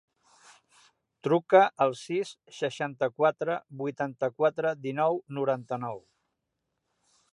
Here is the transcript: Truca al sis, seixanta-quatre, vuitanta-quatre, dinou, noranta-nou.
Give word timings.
Truca 1.27 1.59
al 1.85 1.93
sis, 1.99 2.31
seixanta-quatre, 2.61 3.57
vuitanta-quatre, 3.83 4.73
dinou, 4.87 5.23
noranta-nou. 5.41 6.03